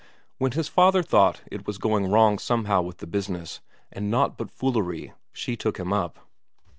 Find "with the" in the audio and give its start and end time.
2.81-3.05